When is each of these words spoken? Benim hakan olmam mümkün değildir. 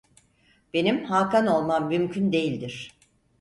Benim 0.73 1.03
hakan 1.05 1.47
olmam 1.47 1.87
mümkün 1.87 2.31
değildir. 2.31 2.91